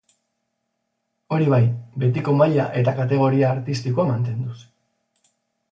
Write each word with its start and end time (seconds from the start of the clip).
Hori 1.35 1.49
bai, 1.55 1.59
betiko 2.05 2.33
maila 2.41 2.67
eta 2.81 2.97
kategoria 3.03 3.53
artistikoa 3.57 4.09
mantenduz. 4.15 4.59